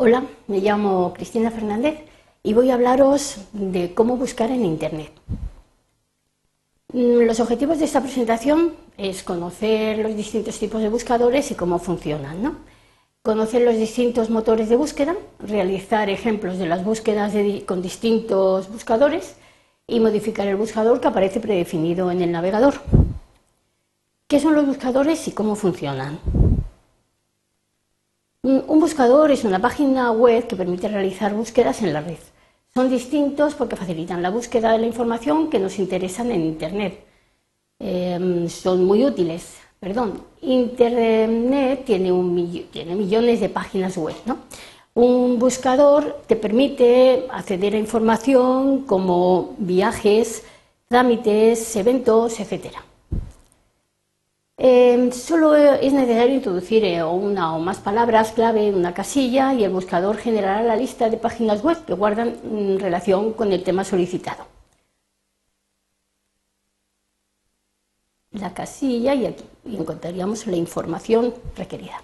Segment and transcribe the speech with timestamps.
[0.00, 1.98] Hola, me llamo Cristina Fernández
[2.44, 5.10] y voy a hablaros de cómo buscar en Internet.
[6.92, 11.80] Mm, los objetivos de esta presentación es conocer los distintos tipos de buscadores y cómo
[11.80, 12.40] funcionan.
[12.40, 12.58] ¿no?
[13.22, 17.34] Conocer los distintos motores de búsqueda, realizar ejemplos de las búsquedas
[17.66, 19.34] con distintos buscadores
[19.88, 22.74] y modificar el buscador que aparece predefinido en el navegador.
[24.28, 26.20] ¿Qué son los buscadores y cómo funcionan?
[28.42, 32.18] Un buscador es una página web que permite realizar búsquedas en la red.
[32.72, 37.04] Son distintos porque facilitan la búsqueda de la información que nos interesan en Internet.
[37.80, 39.56] Em, son muy útiles.
[39.80, 42.12] Perdón, Internet tiene,
[42.70, 44.14] tiene millones de páginas web.
[44.94, 50.44] Un buscador te permite acceder a información como viajes,
[50.88, 52.87] trámites, eventos, etcétera.
[54.60, 59.62] Em, solo es necesario introducir eh, una o más palabras clave en una casilla y
[59.62, 63.84] el buscador generará la lista de páginas web que guardan mm, relación con el tema
[63.84, 64.46] solicitado.
[68.32, 72.02] La casilla y aquí encontraríamos la información requerida.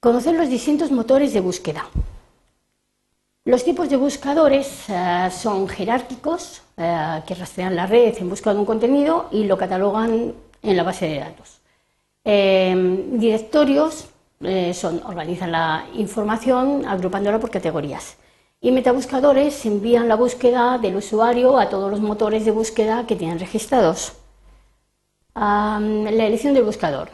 [0.00, 1.86] Conocer los distintos motores de búsqueda.
[3.44, 8.60] Los tipos de buscadores eh, son jerárquicos, eh, que rastrean la red en busca de
[8.60, 11.65] un contenido y lo catalogan en la base de datos.
[12.28, 14.08] Em, directorios
[14.40, 18.16] eh, son, organizan la información agrupándola por categorías.
[18.60, 23.38] Y metabuscadores envían la búsqueda del usuario a todos los motores de búsqueda que tienen
[23.38, 24.14] registrados.
[25.34, 27.10] la elección del buscador.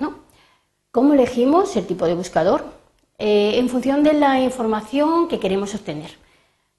[0.93, 2.65] ¿Cómo elegimos el tipo de buscador?
[3.19, 6.11] Eh, en función de la información que queremos obtener.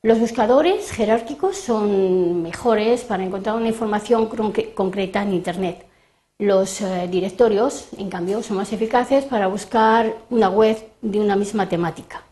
[0.02, 4.28] Los buscadores jerárquicos son mejores para encontrar una información
[4.74, 5.93] concreta en Internet.
[6.40, 11.70] Los eh, directorios, en cambio, son más eficaces para buscar una web de una misma
[11.70, 12.24] temática.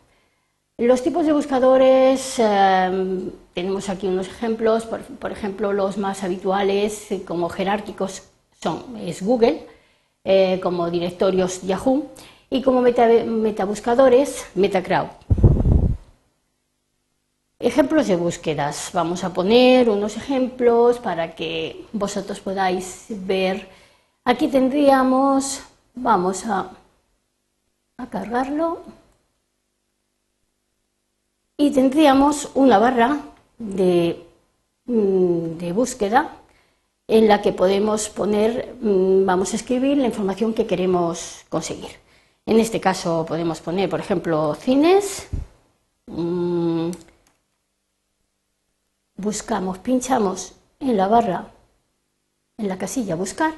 [0.78, 7.24] Los tipos de buscadores, em, tenemos aquí unos ejemplos, por, ejemplo, los más habituales eh,
[7.24, 8.24] como jerárquicos
[8.60, 9.68] son es Google,
[10.24, 12.08] eh, como directorios Yahoo
[12.50, 15.08] y como metabuscadores Metacrowd.
[17.60, 18.90] Ejemplos de búsquedas.
[18.92, 23.68] Vamos a poner unos ejemplos para que vosotros podáis ver
[24.24, 25.64] Aquí tendríamos,
[25.96, 26.70] vamos a,
[28.10, 28.82] cargarlo,
[31.58, 33.20] y tendríamos una barra
[33.58, 34.24] de,
[34.86, 36.36] mm, de, búsqueda
[37.08, 41.92] en la que podemos poner, mm, vamos a escribir la información que queremos conseguir.
[42.46, 45.28] En este caso podemos poner, por ejemplo, cines,
[46.08, 46.92] mm,
[49.16, 51.48] buscamos, pinchamos en la barra,
[52.58, 53.54] en la casilla buscar,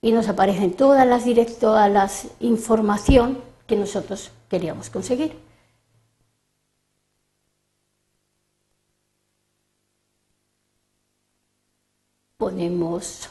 [0.00, 1.24] y nos aparecen todas las
[1.58, 5.36] todas las información que nosotros queríamos conseguir.
[12.36, 13.28] Ponemos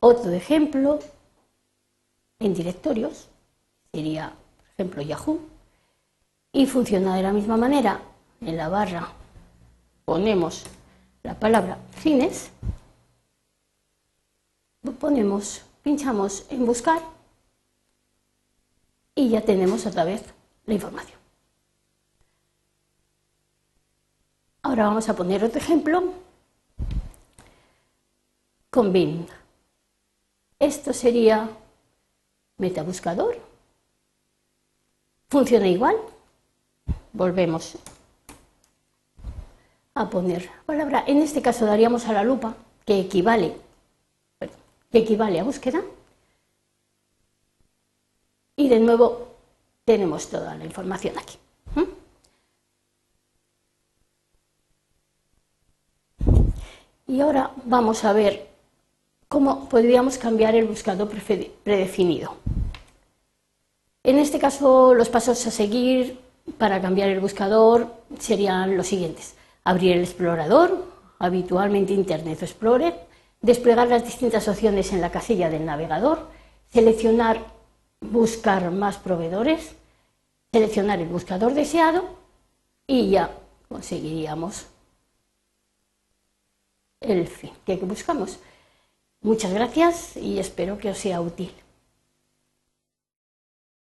[0.00, 0.98] otro ejemplo
[2.38, 3.28] en directorios,
[3.92, 5.40] sería, por ejemplo, Yahoo,
[6.52, 8.00] y funciona de la misma manera.
[8.40, 9.08] En la barra
[10.04, 10.64] ponemos
[11.22, 12.50] la palabra cines
[14.92, 17.00] ponemos, pinchamos en buscar
[19.14, 20.22] y ya tenemos otra vez
[20.66, 21.18] la información.
[24.62, 26.12] Ahora vamos a poner otro ejemplo
[28.70, 29.26] con Bing.
[30.58, 31.50] Esto sería
[32.56, 33.38] metabuscador.
[35.28, 35.96] Funciona igual.
[37.12, 37.76] Volvemos
[39.94, 41.04] a poner palabra.
[41.06, 43.63] En este caso daríamos a la lupa, que equivale
[44.94, 45.82] que equivale a búsqueda.
[48.54, 49.26] Y de nuevo
[49.84, 51.36] tenemos toda la información aquí.
[57.08, 58.46] Y ahora vamos a ver
[59.26, 61.10] cómo podríamos cambiar el buscador
[61.64, 62.36] predefinido.
[64.04, 66.20] En este caso, los pasos a seguir
[66.56, 67.88] para cambiar el buscador
[68.20, 69.34] serían los siguientes.
[69.64, 70.84] Abrir el explorador,
[71.18, 73.03] habitualmente Internet Explorer,
[73.44, 76.28] desplegar las distintas opciones en la casilla del navegador,
[76.72, 77.44] seleccionar
[78.00, 79.74] buscar más proveedores,
[80.50, 82.16] seleccionar el buscador deseado
[82.86, 83.30] y ya
[83.68, 84.66] conseguiríamos
[87.00, 88.38] el fin que buscamos.
[89.20, 91.52] Muchas gracias y espero que os sea útil.